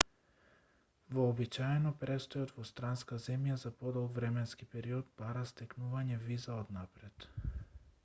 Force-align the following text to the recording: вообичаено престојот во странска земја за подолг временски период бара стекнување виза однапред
вообичаено 1.17 1.91
престојот 2.05 2.55
во 2.61 2.65
странска 2.69 3.19
земја 3.27 3.59
за 3.67 3.73
подолг 3.83 4.17
временски 4.19 4.71
период 4.75 5.15
бара 5.23 5.47
стекнување 5.55 6.23
виза 6.29 6.61
однапред 6.67 7.33